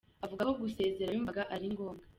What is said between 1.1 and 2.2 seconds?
yumvaga ari ngombwa.